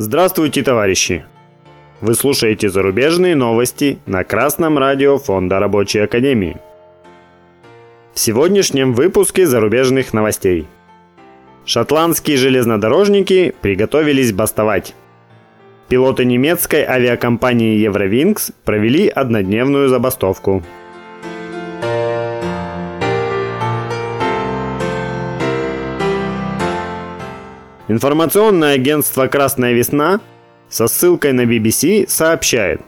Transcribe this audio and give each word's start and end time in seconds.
Здравствуйте, 0.00 0.62
товарищи! 0.62 1.24
Вы 2.00 2.14
слушаете 2.14 2.68
зарубежные 2.68 3.34
новости 3.34 3.98
на 4.06 4.22
Красном 4.22 4.78
радио 4.78 5.18
Фонда 5.18 5.58
Рабочей 5.58 5.98
Академии. 5.98 6.56
В 8.14 8.20
сегодняшнем 8.20 8.92
выпуске 8.92 9.44
зарубежных 9.44 10.14
новостей. 10.14 10.68
Шотландские 11.66 12.36
железнодорожники 12.36 13.52
приготовились 13.60 14.32
бастовать. 14.32 14.94
Пилоты 15.88 16.24
немецкой 16.24 16.84
авиакомпании 16.84 17.84
Eurowings 17.84 18.54
провели 18.64 19.08
однодневную 19.08 19.88
забастовку. 19.88 20.62
Информационное 27.88 28.74
агентство 28.74 29.28
«Красная 29.28 29.72
весна» 29.72 30.20
со 30.68 30.88
ссылкой 30.88 31.32
на 31.32 31.46
BBC 31.46 32.06
сообщает, 32.06 32.82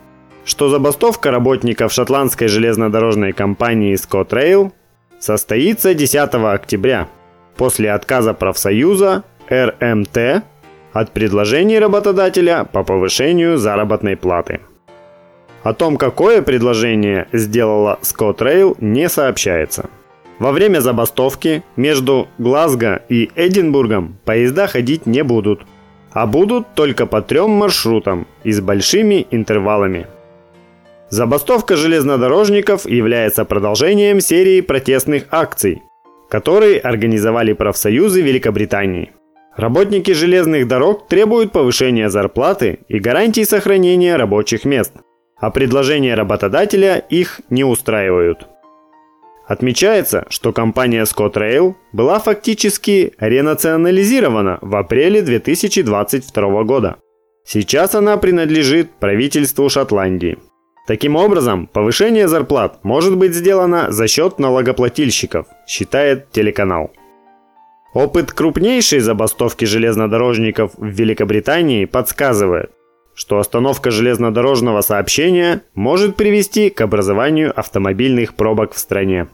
что 0.45 0.69
забастовка 0.69 1.31
работников 1.31 1.91
шотландской 1.91 2.49
железнодорожной 2.49 3.33
компании 3.33 3.95
ScotRail 3.95 4.73
состоится 5.19 5.95
10 5.95 6.35
октября 6.35 7.09
после 7.57 7.93
отказа 7.93 8.35
профсоюза 8.35 9.25
РМТ 9.49 10.45
от 10.93 11.13
предложений 11.13 11.79
работодателя 11.79 12.65
по 12.65 12.85
повышению 12.85 13.57
заработной 13.57 14.19
платы. 14.19 14.61
О 15.63 15.73
том, 15.73 15.97
какое 15.97 16.43
предложение 16.43 17.27
сделала 17.33 17.99
ScotRail, 18.03 18.77
не 18.81 19.09
сообщается– 19.09 19.89
во 20.41 20.53
время 20.53 20.81
забастовки 20.81 21.63
между 21.77 22.27
Глазго 22.39 23.03
и 23.09 23.31
Эдинбургом 23.37 24.17
поезда 24.25 24.67
ходить 24.67 25.07
не 25.07 25.23
будут, 25.23 25.67
а 26.13 26.27
будут 26.27 26.75
только 26.75 27.07
по 27.07 27.23
трем 27.23 27.51
маршрутам 27.51 28.27
и 28.43 28.51
с 28.51 28.61
большими 28.61 29.27
интервалами. 29.31 30.07
Забастовка 31.11 31.77
железнодорожников 31.77 32.87
является 32.87 33.45
продолжением 33.45 34.21
серии 34.21 34.63
протестных 34.63 35.27
акций, 35.31 35.83
которые 36.31 36.81
организовали 36.81 37.53
профсоюзы 37.53 38.23
Великобритании. 38.23 39.13
Работники 39.57 40.13
железных 40.13 40.67
дорог 40.67 41.07
требуют 41.09 41.53
повышения 41.53 42.09
зарплаты 42.09 42.79
и 42.89 42.99
гарантий 42.99 43.45
сохранения 43.45 44.17
рабочих 44.17 44.65
мест, 44.65 44.93
а 45.39 45.51
предложения 45.51 46.15
работодателя 46.15 46.97
их 46.97 47.41
не 47.51 47.65
устраивают. 47.65 48.47
Отмечается, 49.51 50.27
что 50.29 50.53
компания 50.53 51.03
ScotRail 51.03 51.75
была 51.93 52.21
фактически 52.21 53.15
ренационализирована 53.19 54.61
в 54.63 54.77
апреле 54.77 55.23
2022 55.23 56.63
года. 56.63 56.99
Сейчас 57.45 57.97
она 57.97 58.17
принадлежит 58.17 58.93
правительству 59.01 59.69
Шотландии. 59.69 60.39
Таким 60.87 61.17
образом, 61.17 61.67
повышение 61.67 62.29
зарплат 62.29 62.85
может 62.85 63.17
быть 63.17 63.35
сделано 63.35 63.91
за 63.91 64.07
счет 64.07 64.39
налогоплательщиков, 64.39 65.49
считает 65.67 66.31
телеканал. 66.31 66.93
Опыт 67.93 68.31
крупнейшей 68.31 69.01
забастовки 69.01 69.65
железнодорожников 69.65 70.75
в 70.77 70.87
Великобритании 70.87 71.87
подсказывает, 71.87 72.71
что 73.17 73.41
остановка 73.41 73.91
железнодорожного 73.91 74.81
сообщения 74.83 75.63
может 75.75 76.15
привести 76.15 76.71
к 76.71 76.81
образованию 76.83 77.53
автомобильных 77.59 78.37
пробок 78.37 78.75
в 78.75 78.79
стране. 78.79 79.27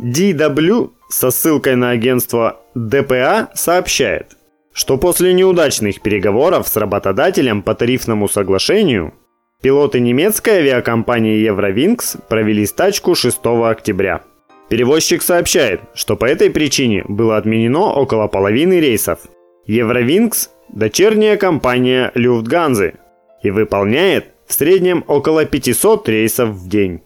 DW 0.00 0.90
со 1.10 1.30
ссылкой 1.30 1.76
на 1.76 1.90
агентство 1.90 2.60
DPA 2.74 3.48
сообщает, 3.54 4.36
что 4.72 4.96
после 4.96 5.34
неудачных 5.34 6.00
переговоров 6.00 6.68
с 6.68 6.76
работодателем 6.76 7.62
по 7.62 7.74
тарифному 7.74 8.26
соглашению 8.26 9.12
пилоты 9.60 10.00
немецкой 10.00 10.60
авиакомпании 10.60 11.46
Eurowings 11.46 12.18
провели 12.28 12.64
стачку 12.64 13.14
6 13.14 13.40
октября. 13.44 14.22
Перевозчик 14.70 15.20
сообщает, 15.20 15.82
что 15.94 16.16
по 16.16 16.24
этой 16.24 16.48
причине 16.48 17.04
было 17.06 17.36
отменено 17.36 17.92
около 17.92 18.26
половины 18.26 18.80
рейсов. 18.80 19.20
Eurowings– 19.68 20.48
дочерняя 20.70 21.36
компания 21.36 22.10
Люфтганзы 22.14 22.94
и 23.42 23.50
выполняет 23.50 24.28
в 24.46 24.54
среднем 24.54 25.04
около 25.08 25.44
500 25.44 26.08
рейсов 26.08 26.48
в 26.50 26.68
день. 26.68 27.02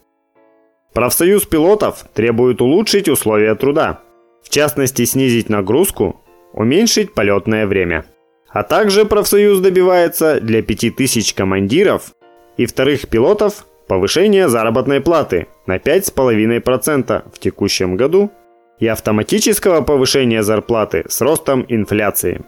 Профсоюз 0.94 1.44
пилотов 1.44 2.05
требует 2.15 2.62
улучшить 2.62 3.09
условия 3.09 3.56
труда, 3.56 4.00
в 4.44 4.49
частности 4.49 5.05
снизить 5.05 5.49
нагрузку, 5.49 6.21
уменьшить 6.53 7.15
полетное 7.15 7.66
время. 7.66 8.05
А 8.49 8.62
также 8.62 9.04
профсоюз 9.04 9.59
добивается 9.59 10.41
для 10.41 10.62
5000 10.62 11.34
командиров 11.34 12.12
и 12.56 12.66
вторых 12.66 13.09
пилотов 13.09 13.66
повышения 13.88 14.49
заработной 14.49 15.00
платы 15.00 15.49
на 15.66 15.78
5,5% 15.78 17.25
в 17.34 17.38
текущем 17.41 17.97
году 17.97 18.31
и 18.78 18.87
автоматического 18.87 19.81
повышения 19.81 20.44
зарплаты 20.44 21.04
с 21.09 21.21
ростом 21.21 21.66
инфляции. 21.69 22.44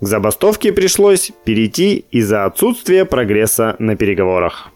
К 0.00 0.06
забастовке 0.06 0.72
пришлось 0.72 1.32
перейти 1.44 2.06
из-за 2.10 2.46
отсутствия 2.46 3.04
прогресса 3.04 3.76
на 3.78 3.94
переговорах. 3.94 4.70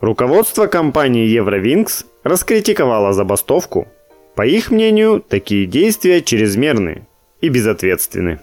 Руководство 0.00 0.66
компании 0.66 1.32
Eurowings 1.40 2.04
раскритиковало 2.24 3.12
забастовку. 3.12 3.86
По 4.34 4.44
их 4.44 4.72
мнению, 4.72 5.20
такие 5.20 5.66
действия 5.66 6.20
чрезмерны 6.20 7.06
и 7.40 7.48
безответственны. 7.48 8.40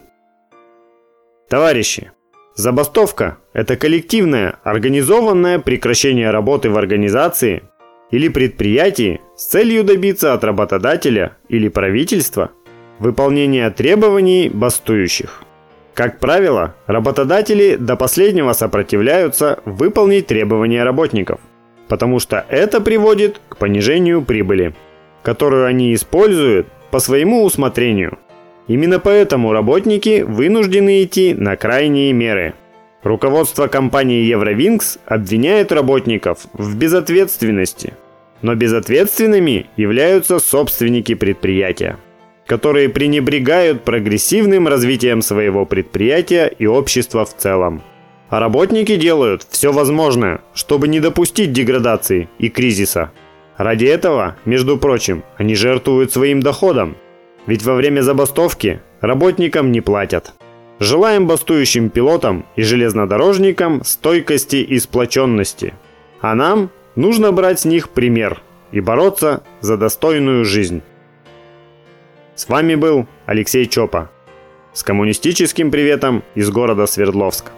Товарищи, 1.49 2.11
забастовка– 2.55 3.39
это 3.53 3.75
коллективное, 3.75 4.55
организованное 4.63 5.59
прекращение 5.59 6.31
работы 6.31 6.69
в 6.69 6.77
организации 6.77 7.63
или 8.09 8.29
предприятии 8.29 9.19
с 9.35 9.47
целью 9.47 9.83
добиться 9.83 10.33
от 10.33 10.43
работодателя 10.43 11.37
или 11.49 11.67
правительства 11.67 12.51
выполнения 12.99 13.69
требований 13.71 14.49
бастующих. 14.49 15.43
Как 15.93 16.19
правило, 16.19 16.75
работодатели 16.87 17.75
до 17.75 17.97
последнего 17.97 18.53
сопротивляются 18.53 19.59
выполнить 19.65 20.27
требования 20.27 20.83
работников, 20.83 21.41
потому 21.91 22.19
что 22.19 22.45
это 22.47 22.79
приводит 22.79 23.41
к 23.49 23.57
понижению 23.57 24.21
прибыли, 24.21 24.73
которую 25.23 25.65
они 25.65 25.93
используют 25.93 26.67
по 26.89 26.99
своему 26.99 27.43
усмотрению. 27.43 28.17
Именно 28.69 29.01
поэтому 29.01 29.51
работники 29.51 30.21
вынуждены 30.21 31.03
идти 31.03 31.33
на 31.33 31.57
крайние 31.57 32.13
меры. 32.13 32.53
Руководство 33.03 33.67
компании 33.67 34.25
Eurowings 34.33 34.99
обвиняет 35.05 35.73
работников 35.73 36.45
в 36.53 36.77
безответственности, 36.77 37.93
но 38.41 38.55
безответственными 38.55 39.65
являются 39.75 40.39
собственники 40.39 41.13
предприятия 41.13 41.97
которые 42.47 42.89
пренебрегают 42.89 43.83
прогрессивным 43.83 44.67
развитием 44.67 45.21
своего 45.21 45.65
предприятия 45.65 46.47
и 46.47 46.65
общества 46.65 47.23
в 47.23 47.33
целом. 47.37 47.81
А 48.31 48.39
работники 48.39 48.95
делают 48.95 49.45
все 49.49 49.73
возможное, 49.73 50.39
чтобы 50.53 50.87
не 50.87 51.01
допустить 51.01 51.51
деградации 51.51 52.29
и 52.39 52.47
кризиса. 52.47 53.11
Ради 53.57 53.83
этого, 53.83 54.37
между 54.45 54.77
прочим, 54.77 55.23
они 55.35 55.53
жертвуют 55.53 56.13
своим 56.13 56.41
доходом. 56.41 56.95
Ведь 57.45 57.61
во 57.63 57.75
время 57.75 57.99
забастовки 58.01 58.79
работникам 59.01 59.73
не 59.73 59.81
платят. 59.81 60.33
Желаем 60.79 61.27
бастующим 61.27 61.89
пилотам 61.89 62.45
и 62.55 62.63
железнодорожникам 62.63 63.83
стойкости 63.83 64.55
и 64.55 64.79
сплоченности. 64.79 65.73
А 66.21 66.33
нам 66.33 66.69
нужно 66.95 67.33
брать 67.33 67.59
с 67.59 67.65
них 67.65 67.89
пример 67.89 68.41
и 68.71 68.79
бороться 68.79 69.43
за 69.59 69.75
достойную 69.75 70.45
жизнь. 70.45 70.81
С 72.35 72.47
вами 72.47 72.75
был 72.75 73.07
Алексей 73.25 73.65
Чопа. 73.65 74.09
С 74.71 74.83
коммунистическим 74.83 75.69
приветом 75.69 76.23
из 76.33 76.49
города 76.49 76.85
Свердловск. 76.85 77.51